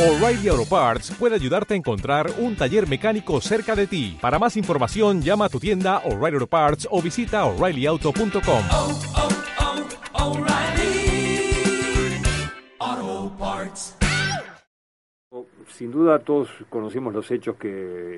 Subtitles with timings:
[0.00, 4.16] O'Reilly Auto Parts puede ayudarte a encontrar un taller mecánico cerca de ti.
[4.18, 8.62] Para más información, llama a tu tienda O'Reilly Auto Parts o visita oreillyauto.com.
[8.72, 8.98] oh,
[12.78, 13.98] oh, Parts.
[15.66, 17.68] Sin duda todos conocimos los hechos que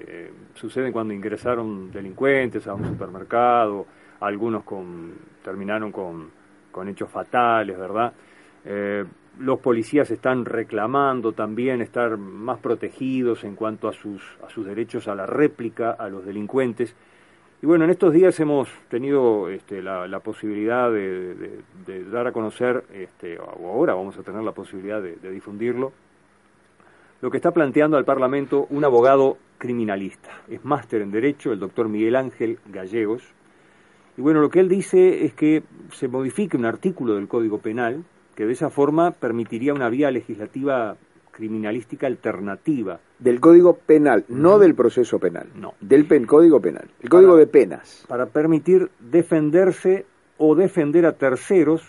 [0.07, 3.87] eh, suceden cuando ingresaron delincuentes a un supermercado,
[4.21, 6.30] algunos con, terminaron con,
[6.71, 8.12] con hechos fatales, ¿verdad?
[8.64, 9.05] Eh,
[9.39, 15.09] los policías están reclamando también estar más protegidos en cuanto a sus, a sus derechos
[15.09, 16.95] a la réplica a los delincuentes.
[17.63, 21.63] Y bueno, en estos días hemos tenido este, la, la, posibilidad de,
[22.11, 25.93] dar a conocer, este, o ahora vamos a tener la posibilidad de, de difundirlo,
[27.21, 30.31] lo que está planteando al Parlamento un abogado criminalista.
[30.49, 33.23] Es máster en Derecho, el doctor Miguel Ángel Gallegos.
[34.17, 38.05] Y bueno, lo que él dice es que se modifique un artículo del Código Penal
[38.34, 40.97] que de esa forma permitiría una vía legislativa
[41.31, 43.00] criminalística alternativa.
[43.19, 45.47] Del Código Penal, no del proceso penal.
[45.55, 45.75] No.
[45.81, 46.89] Del pen, Código Penal.
[47.01, 48.05] El Código Para- de Penas.
[48.09, 50.05] Para permitir defenderse
[50.39, 51.83] o defender a terceros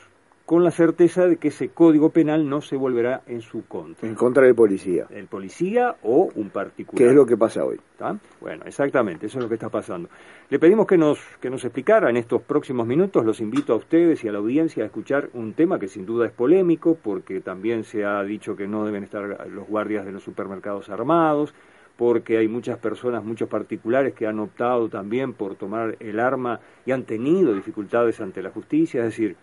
[0.45, 4.07] con la certeza de que ese Código Penal no se volverá en su contra.
[4.07, 5.07] En contra del policía.
[5.09, 6.97] El policía o un particular.
[6.97, 7.77] Que es lo que pasa hoy.
[7.77, 8.17] ¿Está?
[8.41, 10.09] Bueno, exactamente, eso es lo que está pasando.
[10.49, 14.23] Le pedimos que nos, que nos explicara en estos próximos minutos, los invito a ustedes
[14.23, 17.85] y a la audiencia a escuchar un tema que sin duda es polémico, porque también
[17.85, 21.53] se ha dicho que no deben estar los guardias de los supermercados armados,
[21.95, 26.91] porque hay muchas personas, muchos particulares que han optado también por tomar el arma y
[26.91, 29.37] han tenido dificultades ante la justicia, es decir,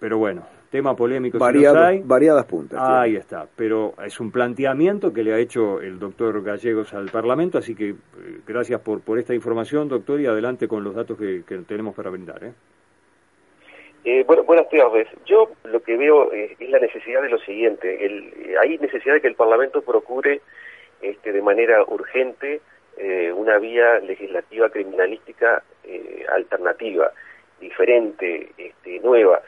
[0.00, 2.00] pero bueno, tema polémico si los Variado- hay.
[2.02, 2.80] variadas puntas.
[2.82, 7.58] Ahí está, pero es un planteamiento que le ha hecho el doctor Gallegos al Parlamento,
[7.58, 7.94] así que eh,
[8.46, 12.10] gracias por, por esta información, doctor, y adelante con los datos que, que tenemos para
[12.10, 12.42] brindar.
[12.44, 12.52] ¿eh?
[14.04, 15.08] Eh, bueno, buenas tardes.
[15.26, 18.06] Yo lo que veo eh, es la necesidad de lo siguiente.
[18.06, 20.40] El, hay necesidad de que el Parlamento procure
[21.02, 22.62] este, de manera urgente
[22.96, 27.10] eh, una vía legislativa criminalística eh, alternativa,
[27.60, 29.42] diferente, este, nueva,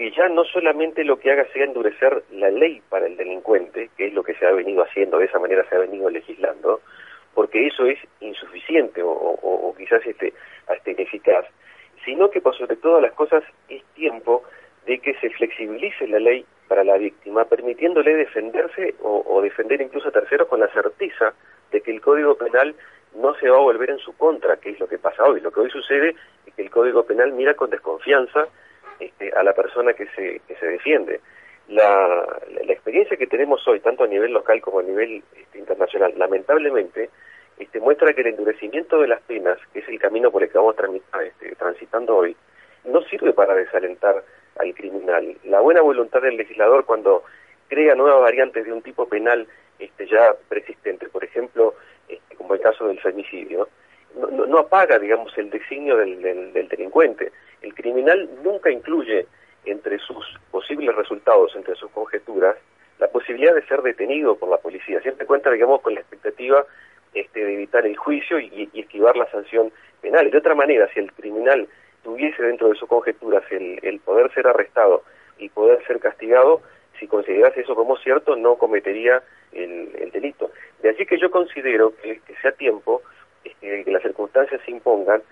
[0.00, 4.06] que ya no solamente lo que haga sea endurecer la ley para el delincuente, que
[4.06, 6.80] es lo que se ha venido haciendo, de esa manera se ha venido legislando,
[7.34, 10.32] porque eso es insuficiente o, quizás este,
[10.68, 11.44] hasta ineficaz,
[12.02, 14.42] sino que por sobre todas las cosas es tiempo
[14.86, 20.08] de que se flexibilice la ley para la víctima, permitiéndole defenderse o, o defender incluso
[20.08, 21.34] a terceros con la certeza
[21.72, 22.74] de que el Código Penal
[23.16, 25.42] no se va a volver en su contra, que es lo que pasa hoy.
[25.42, 26.14] Lo que hoy sucede
[26.46, 28.48] es que el Código Penal mira con desconfianza
[29.00, 31.20] este, a la persona que se, que se defiende.
[31.68, 32.26] La,
[32.66, 37.10] la, experiencia que tenemos hoy, tanto a nivel local como a nivel este, internacional, lamentablemente,
[37.58, 40.58] este, muestra que el endurecimiento de las penas, que es el camino por el que
[40.58, 40.76] vamos
[41.24, 42.36] este, transitando hoy,
[42.84, 44.24] no sirve para desalentar
[44.58, 45.36] al criminal.
[45.44, 47.22] La buena voluntad del legislador cuando
[47.68, 49.46] crea nuevas variantes de un tipo penal
[49.78, 51.74] este, ya preexistente, por ejemplo,
[52.08, 53.68] este, como el caso del femicidio,
[54.16, 57.30] no, no, no apaga, digamos, el designio del, del, del delincuente.
[57.62, 59.26] El criminal nunca incluye
[59.64, 62.56] entre sus posibles resultados, entre sus conjeturas,
[62.98, 65.00] la posibilidad de ser detenido por la policía.
[65.00, 66.64] Siempre cuenta, digamos, con la expectativa
[67.14, 70.30] este, de evitar el juicio y, esquivar la sanción penal.
[70.30, 71.68] De otra manera, si el criminal
[72.02, 75.02] tuviese dentro de sus conjeturas el, poder ser arrestado
[75.38, 76.62] y poder ser castigado,
[76.98, 79.22] si considerase eso como cierto, no cometería
[79.52, 80.50] el, el delito.
[80.82, 83.02] De allí que yo considero que, que sea tiempo,
[83.44, 85.22] este, que las circunstancias se impongan,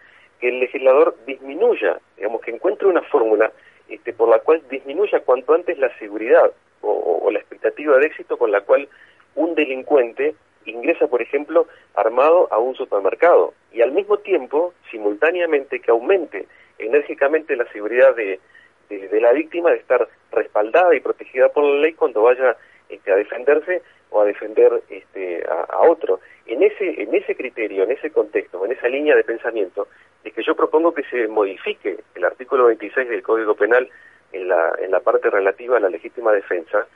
[0.40, 3.52] que el legislador disminuya, digamos, que encuentre una fórmula
[3.88, 8.50] este, por la cual disminuya cuanto antes la seguridad o, la expectativa de éxito con
[8.50, 8.88] la cual
[9.34, 10.34] un delincuente
[10.64, 16.46] ingresa, por ejemplo, armado a un supermercado y al mismo tiempo, simultáneamente, que aumente
[16.78, 18.40] enérgicamente la seguridad de
[19.20, 22.56] la víctima de estar respaldada y protegida por la ley cuando vaya
[22.88, 26.20] este, a defenderse o a defender este, a, a, otro.
[26.46, 29.88] En ese, en ese criterio, en ese contexto, en esa línea de pensamiento,
[30.28, 33.88] es que yo propongo que se modifique el artículo 26 del Código Penal
[34.32, 36.86] en la, en la parte relativa a la legítima defensa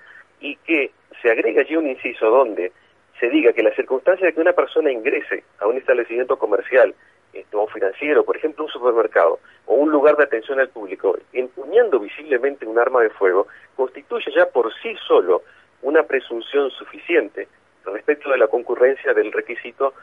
[0.40, 2.72] y que se agregue allí un inciso donde
[3.18, 6.94] se diga que la circunstancia de que una persona ingrese a un establecimiento comercial
[7.32, 11.98] este, o financiero, por ejemplo un supermercado o un lugar de atención al público, empuñando
[11.98, 13.46] visiblemente un arma de fuego,
[13.76, 15.42] constituye ya por sí solo
[15.82, 17.48] una presunción suficiente
[17.84, 19.94] respecto de la concurrencia del requisito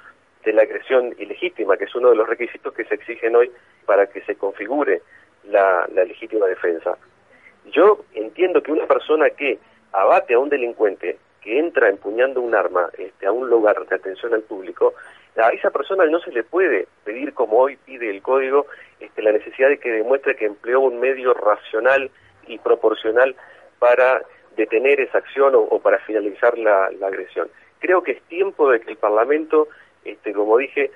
[0.50, 3.52] de la agresión ilegítima, que es uno de los requisitos que se exigen hoy
[3.86, 5.04] para que se configure
[5.44, 6.98] la, legítima defensa.
[7.72, 9.60] Yo entiendo que una persona que
[9.92, 14.34] abate a un delincuente que entra empuñando un arma este, a un lugar de atención
[14.34, 14.96] al público,
[15.38, 18.66] a esa persona no se le puede pedir, como hoy pide el código,
[19.00, 22.10] este, la necesidad de que demuestre que empleó un medio racional
[22.48, 23.36] y proporcional
[23.78, 24.24] para
[24.58, 27.50] detener esa acción o, para finalizar la agresión.
[27.80, 29.70] Creo que es tiempo de que el Parlamento,
[30.12, 30.92] este, como dije,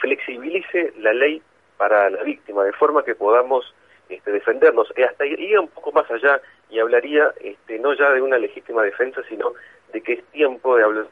[0.00, 1.42] flexibilice la ley
[1.76, 3.74] para la víctima, de forma que podamos
[4.08, 4.92] este, defendernos.
[4.96, 8.82] Y hasta iría un poco más allá y hablaría este, no ya de una legítima
[8.82, 9.52] defensa, sino
[9.92, 11.06] de que es tiempo de hablar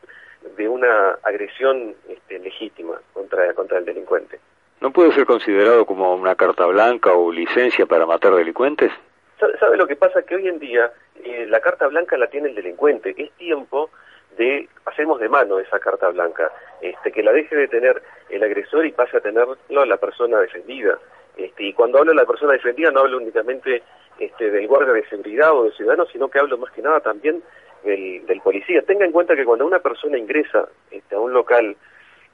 [0.56, 4.38] de una agresión este, legítima contra, contra el delincuente.
[4.81, 8.93] ¿No puede ser considerado como una carta blanca o licencia para matar delincuentes?
[9.41, 10.23] ¿Sabe, sabe lo que pasa?
[10.23, 10.93] Que hoy en día
[11.23, 13.14] eh, la carta blanca la tiene el delincuente.
[13.17, 13.91] Es tiempo
[14.36, 18.86] de hacemos de mano esa carta blanca, este, que la deje de tener el agresor
[18.86, 20.98] y pase a tenerlo la persona defendida.
[21.36, 23.82] Este, y cuando hablo de la persona defendida no hablo únicamente
[24.19, 27.42] este, del guardia de seguridad o del ciudadano, sino que hablo más que nada también
[27.82, 28.82] del, del policía.
[28.82, 31.76] Tenga en cuenta que cuando una persona ingresa este, a un local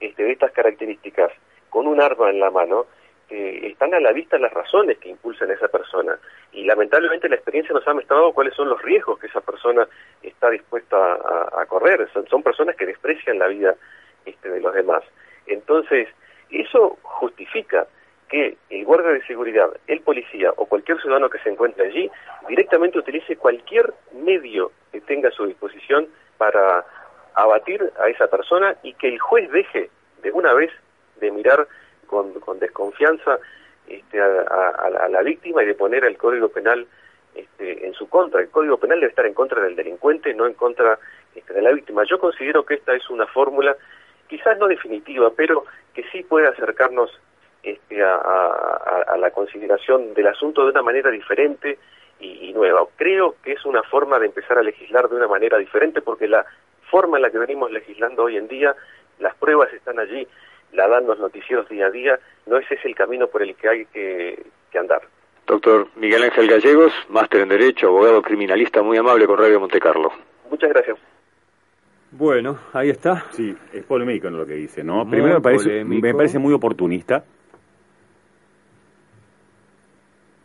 [0.01, 1.33] este, de estas características
[1.71, 2.87] con un arma en la mano,
[3.31, 6.19] eh, están a la vista las razones que impulsan a esa persona.
[6.53, 9.87] Y lamentablemente la experiencia nos ha mostrado cuáles son los riesgos que esa persona
[10.23, 10.97] está dispuesta
[11.57, 12.09] a, correr.
[12.13, 13.77] Son, son, personas que desprecian la vida
[14.27, 15.05] este, de los demás.
[15.47, 16.09] Entonces,
[16.51, 17.87] eso justifica
[18.29, 22.11] que el guardia de seguridad, el policía o cualquier ciudadano que se encuentre allí
[22.49, 26.85] directamente utilice cualquier medio que tenga a su disposición para
[27.35, 29.91] abatir a esa persona y que el juez deje
[30.23, 30.71] de una vez
[31.21, 31.67] de mirar
[32.11, 33.39] con, con desconfianza
[33.87, 36.87] este, a, la víctima y de poner el Código Penal
[37.35, 38.41] este, en su contra.
[38.41, 40.99] El Código Penal debe estar en contra del delincuente, no en contra
[41.35, 42.03] este, de la víctima.
[42.05, 43.77] Yo considero que esta es una fórmula,
[44.29, 45.65] quizás no definitiva, pero
[45.95, 47.11] que sí puede acercarnos
[47.63, 51.79] este, a, a, la consideración del asunto de una manera diferente
[52.19, 52.87] y, nueva.
[52.97, 56.45] Creo que es una forma de empezar a legislar de una manera diferente porque la
[56.91, 58.75] forma en la que venimos legislando hoy en día,
[59.19, 60.27] las pruebas están allí,
[60.73, 63.69] la dan los noticieros día a día, no ese es el camino por el que
[63.69, 65.03] hay que, que andar.
[65.47, 70.11] Doctor Miguel Ángel Gallegos, máster en Derecho, abogado criminalista, muy amable con Radio Monte Carlo.
[70.49, 70.99] Muchas gracias.
[72.13, 73.27] Bueno, ahí está.
[73.31, 75.05] Sí, es polémico en lo que dice, ¿no?
[75.05, 77.25] Muy Primero me parece, me parece muy oportunista.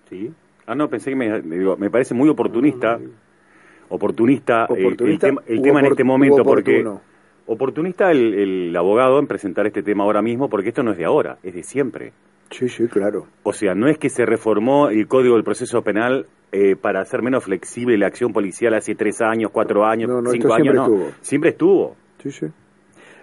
[0.10, 0.32] Sí.
[0.68, 3.00] Ah, no, pensé que me, me, digo, me parece muy oportunista.
[3.90, 6.84] Oportunista, ¿Oportunista el, el, el tema en este momento, porque.
[7.48, 11.06] Oportunista el, el, abogado en presentar este tema ahora mismo, porque esto no es de
[11.06, 12.14] ahora, es de siempre.
[12.52, 13.28] Sí, sí, claro.
[13.44, 17.22] O sea, no es que se reformó el Código del Proceso Penal eh, para hacer
[17.22, 20.84] menos flexible la acción policial hace tres años, cuatro años, no, no, cinco años, no.
[20.84, 21.12] Estuvo.
[21.22, 21.96] Siempre estuvo.
[22.22, 22.48] Sí, sí.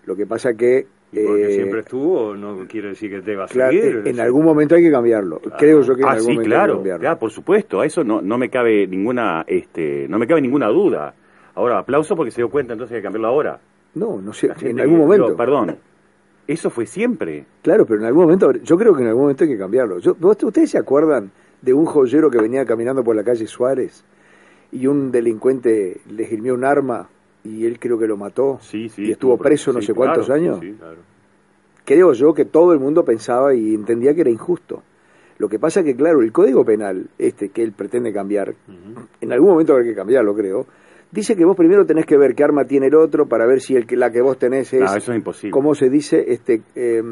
[0.05, 3.71] Lo que pasa que y porque eh, siempre estuvo, no quiere decir que deba claro,
[3.71, 4.03] seguir.
[4.07, 5.41] En algún momento hay que cambiarlo.
[5.41, 5.57] Claro.
[5.59, 7.05] Creo yo que en ah, algún sí, momento claro, hay que cambiarlo.
[7.05, 10.69] Ya, por supuesto, a eso no, no me cabe ninguna, este, no me cabe ninguna
[10.69, 11.15] duda.
[11.55, 13.61] Ahora, aplauso porque se dio cuenta entonces de cambiarlo ahora.
[13.94, 15.37] No, no sé, en algún momento.
[15.37, 15.77] Perdón,
[16.47, 17.44] eso fue siempre.
[17.62, 19.99] Claro, pero en algún momento, yo creo que en algún momento hay que cambiarlo.
[19.99, 21.31] Yo, ¿Ustedes se acuerdan
[21.61, 24.05] de un joyero que venía caminando por la calle Suárez
[24.73, 27.09] y un delincuente le girmió un arma
[27.44, 30.27] y él creo que lo mató sí, sí, y estuvo preso no sí, sé cuántos
[30.27, 30.61] claro, años?
[30.79, 30.97] Claro.
[31.85, 34.83] Creo yo que todo el mundo pensaba y entendía que era injusto.
[35.39, 39.06] Lo que pasa que, claro, el Código Penal, este que él pretende cambiar, uh -huh.
[39.21, 40.67] en algún momento habrá que cambiarlo, creo,
[41.12, 43.76] dice que vos primero tenés que ver qué arma tiene el otro para ver si
[43.76, 45.53] el que, la que vos tenés es, no, eso es imposible.
[45.53, 46.25] ¿cómo se dice?
[46.26, 47.03] Este, eh,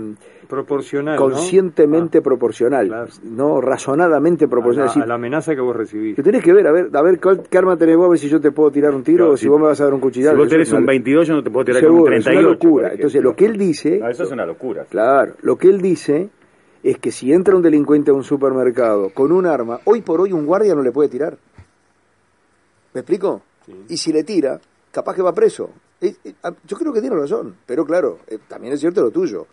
[0.48, 1.16] proporcional.
[1.16, 2.22] Conscientemente ¿no?
[2.22, 3.10] proporcional, claro.
[3.22, 4.90] no razonadamente proporcional.
[4.90, 6.16] A la, a la, amenaza que vos recibís.
[6.16, 8.18] Que tenés que ver, a ver, a ver cuál, qué arma tenés vos, a ver
[8.18, 9.84] si yo te puedo tirar un tiro claro, o si, si, vos me vas a
[9.84, 10.34] dar un cuchillazo.
[10.34, 12.30] Si vos tenés un 22, yo no te puedo tirar Seguro, con un 38.
[12.30, 12.92] Es una locura.
[12.92, 13.98] Entonces, lo que él dice.
[13.98, 14.84] No, eso es una locura.
[14.88, 16.30] Claro, lo que él dice
[16.82, 20.32] es que si entra un delincuente a un supermercado con un arma, hoy por hoy
[20.32, 21.36] un guardia no le puede tirar.
[22.94, 23.42] ¿Me explico?
[23.88, 24.60] Y si le tira,
[24.90, 25.70] capaz que va preso.
[26.00, 29.46] Yo creo que tiene razón, pero claro, eh, también es cierto lo tuyo.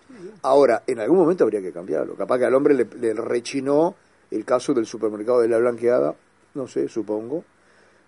[0.44, 2.16] Ahora, en algún momento habría que cambiarlo.
[2.16, 3.96] Capaz que al hombre le, le rechinó
[4.32, 6.16] el caso del supermercado de la blanqueada,
[6.54, 7.44] no sé, supongo,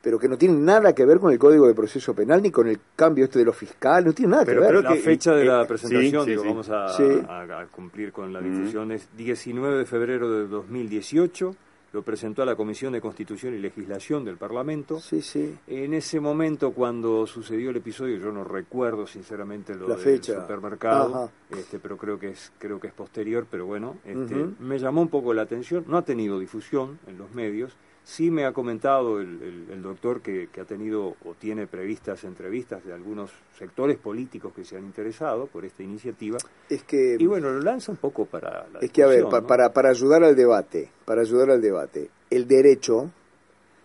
[0.01, 2.67] pero que no tiene nada que ver con el Código de Proceso Penal ni con
[2.67, 4.75] el cambio este de lo fiscal, no tiene nada pero que ver.
[4.75, 7.03] Pero la que, fecha de la eh, presentación, sí, digo, sí, vamos a, sí.
[7.27, 8.91] a, a, cumplir con la difusión, mm.
[8.91, 11.55] es 19 de febrero de 2018
[11.91, 14.99] lo presentó a la Comisión de Constitución y Legislación del Parlamento.
[14.99, 15.55] Sí, sí.
[15.67, 20.41] En ese momento, cuando sucedió el episodio, yo no recuerdo sinceramente lo la del fecha.
[20.41, 23.47] supermercado, este, pero creo que es creo que es posterior.
[23.49, 24.59] Pero bueno, este, uh -huh.
[24.59, 25.85] me llamó un poco la atención.
[25.87, 27.75] No ha tenido difusión en los medios.
[28.09, 32.23] Sí me ha comentado el, el, el doctor que, que, ha tenido o tiene previstas
[32.23, 36.39] entrevistas de algunos sectores políticos que se han interesado por esta iniciativa.
[36.69, 39.29] Es que y bueno lo lanza un poco para la es que a ver ¿no?
[39.29, 43.11] para para ayudar al debate para ayudar al debate el derecho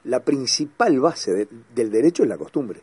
[0.04, 2.81] la principal base de, del derecho es la costumbre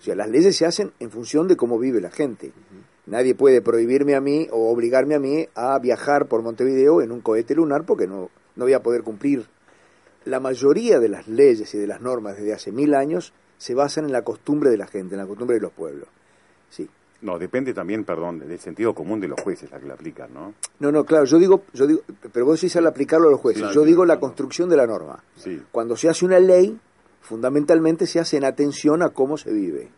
[0.00, 3.10] o sea las leyes se hacen en función de cómo vive la gente uh -huh.
[3.10, 7.20] nadie puede prohibirme a mí o obligarme a mí a viajar por Montevideo en un
[7.20, 9.44] cohete lunar porque no no voy a poder cumplir
[10.24, 14.06] la mayoría de las leyes y de las normas desde hace mil años se basan
[14.06, 16.08] en la costumbre de la gente, en la costumbre de los pueblos.
[16.70, 16.88] Sí.
[17.20, 20.54] No, depende también, perdón, del sentido común de los jueces la que la aplican, ¿no?
[20.80, 22.02] No, no, claro, yo digo, yo digo,
[22.32, 25.22] pero vos decís al aplicarlo a los jueces, yo digo la construcción de la norma.
[25.36, 25.62] Sí.
[25.70, 26.76] Cuando se hace una ley,
[27.20, 29.88] fundamentalmente se hace en atención a cómo se vive.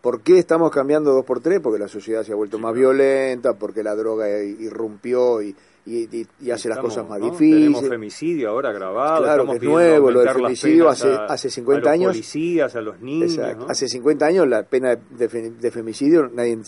[0.00, 1.60] ¿Por qué estamos cambiando dos por tres?
[1.60, 6.50] Porque la sociedad se ha vuelto más violenta, porque la droga irrumpió y, y, y,
[6.52, 7.58] hace las cosas más difíciles.
[7.58, 9.24] Tenemos femicidio ahora grabado.
[9.24, 12.06] Claro, que es nuevo, lo del femicidio hace, a, hace 50 a años.
[12.06, 13.38] los policías, a los niños.
[13.68, 16.58] Hace 50 años la pena de, de, femicidio nadie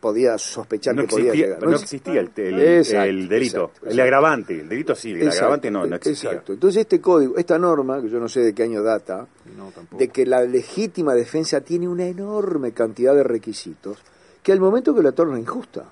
[0.00, 1.62] podía sospechar no que existía, podía llegar.
[1.62, 4.60] No, no existía el, el, exacto, el delito, exacto, el agravante.
[4.60, 6.30] El delito sí, el exacto, agravante no, no existía.
[6.30, 6.52] Exacto.
[6.54, 10.08] Entonces este código, esta norma, que yo no sé de qué año data, no, de
[10.08, 13.98] que la legítima defensa tiene una enorme cantidad de requisitos,
[14.42, 15.84] que al momento que la torna injusta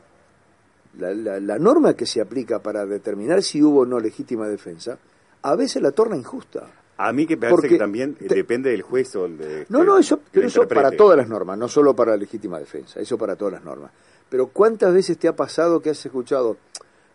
[0.98, 4.98] la, la, la, norma que se aplica para determinar si hubo o no legítima defensa,
[5.42, 6.66] a veces la torna injusta.
[6.98, 9.66] A mí que parece Porque que también te- depende del juez o el de...
[9.70, 13.00] No, no, eso, pero eso para todas las normas, no solo para la legítima defensa,
[13.00, 13.90] eso para todas las normas.
[14.28, 16.58] Pero ¿cuántas veces te ha pasado que has escuchado,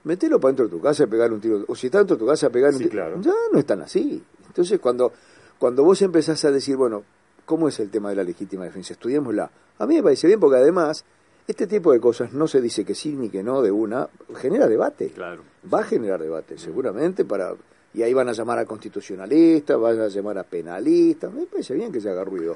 [0.03, 2.19] metelo para dentro de tu casa y pegar un tiro, o si está dentro de
[2.19, 2.91] tu casa, pegar un Sí, tiro?
[2.91, 3.21] claro.
[3.21, 4.21] Ya no están así.
[4.47, 5.13] Entonces, cuando,
[5.57, 7.03] cuando vos empezás a decir, bueno,
[7.45, 8.93] ¿cómo es el tema de la legítima defensa?
[8.93, 9.49] Estudiémosla.
[9.79, 11.05] A mí me parece bien porque además,
[11.47, 14.67] este tipo de cosas no se dice que sí ni que no de una, genera
[14.67, 15.09] debate.
[15.09, 15.43] Claro.
[15.73, 17.53] Va a generar debate, seguramente, para
[17.93, 21.91] y ahí van a llamar a constitucionalistas, van a llamar a penalistas, me parece bien
[21.91, 22.55] que se haga ruido.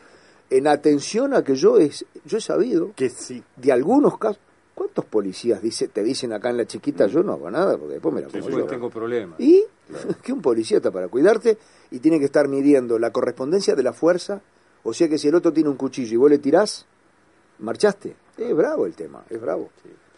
[0.50, 3.41] En atención a que yo, es, yo he sabido Que sí.
[3.55, 4.39] de algunos casos,
[4.75, 8.13] ¿cuántos policías dice, te dicen acá en la chiquita, yo no hago nada, porque después
[8.13, 8.69] me la como Después yo?
[8.69, 9.39] tengo problemas.
[9.39, 9.63] Y
[10.21, 11.57] que un policía está para cuidarte
[11.89, 14.41] y tiene que estar midiendo la correspondencia de la fuerza,
[14.83, 16.86] o sea que si el otro tiene un cuchillo y vos le tirás,
[17.62, 18.15] marchaste.
[18.38, 19.70] Es bravo el tema, es bravo.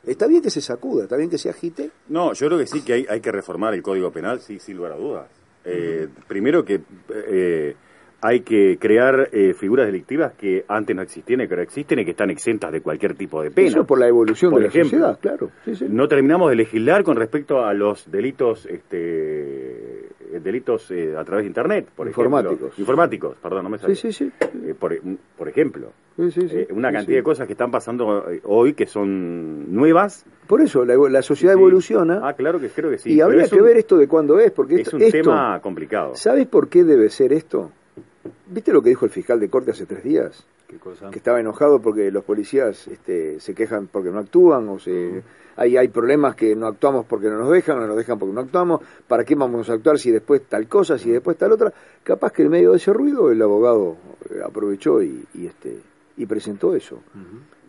[0.06, 2.84] Está bien que se sacuda, está bien que se agite, No, yo creo que sí
[2.84, 5.28] que hay, hay que reformar el Código Penal, sí, sin lugar a dudas.
[5.66, 7.76] Eh, Primero que eh,
[8.20, 12.06] hay que crear eh, figuras delictivas que antes no existían y que ahora existen y
[12.06, 13.68] que están exentas de cualquier tipo de pena.
[13.70, 15.52] Eso por la evolución Por de ejemplo, la sociedad, claro.
[15.66, 15.86] Sí, sí.
[15.90, 19.53] No terminamos de legislar con respecto a los delitos este,
[20.44, 22.56] delitos eh, a través de Internet, por Informáticos.
[22.58, 22.76] ejemplo.
[22.78, 23.96] Informáticos, perdón, no me Sí, sale.
[23.96, 24.32] sí, sí.
[24.66, 24.96] Eh, por,
[25.38, 26.58] por ejemplo, Sí, sí, sí.
[26.58, 27.16] eh, una Sí, cantidad sí.
[27.18, 30.26] de cosas que están pasando hoy que son nuevas.
[30.48, 31.60] Por eso, la, la sociedad Sí.
[31.60, 33.14] evoluciona Ah, claro que creo que sí.
[33.14, 35.18] y habría es que un- ver esto de cuándo es, porque Es esto, un esto-
[35.18, 36.16] tema complicado.
[36.16, 37.72] ¿Sabes por qué debe ser esto?
[38.48, 40.46] ¿Viste lo que dijo el fiscal de corte hace tres días?
[40.74, 41.12] ¿Qué cosa?
[41.12, 45.22] Que estaba enojado porque los policías este, se quejan porque no actúan, o se,
[45.56, 48.34] hay, hay problemas que no actuamos porque no nos dejan, o no nos dejan porque
[48.34, 48.82] no actuamos.
[49.08, 51.72] ¿Para qué vamos a actuar si después tal cosa, si después tal otra?
[52.04, 53.98] Capaz que en medio de ese ruido el abogado
[54.32, 55.80] eh, aprovechó y, y, este,
[56.18, 57.02] y presentó eso.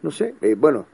[0.03, 0.87] No sé, eh, bueno,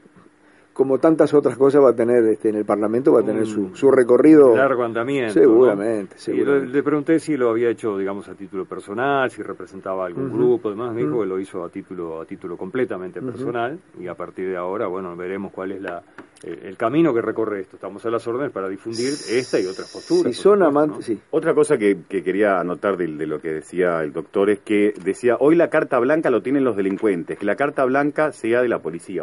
[0.73, 3.75] como tantas otras cosas va a tener este, en el Parlamento, va a tener su,
[3.75, 4.55] su recorrido.
[4.55, 5.33] largo andamiento.
[5.33, 6.17] Seguramente, ¿no?
[6.17, 6.65] Y seguramente.
[6.67, 10.37] le, le pregunté si lo había hecho, digamos, a título personal, si representaba algún Ujú.
[10.37, 10.93] grupo, demás.
[10.93, 11.21] Me dijo Ujú.
[11.23, 13.31] que lo hizo a título, a título completamente Ujú.
[13.31, 16.01] personal y a partir de ahora, bueno, veremos cuál es la,
[16.43, 17.75] el, el camino que recorre esto.
[17.75, 20.33] Estamos a las órdenes para difundir esta y otras posturas.
[20.35, 21.01] Si son supuesto, amantes, ¿no?
[21.03, 21.19] sí.
[21.31, 24.93] Otra cosa que, que quería anotar de, de lo que decía el doctor es que
[25.03, 28.69] decía, hoy la carta blanca lo tienen los delincuentes, que la carta blanca sea de
[28.69, 29.19] la policía.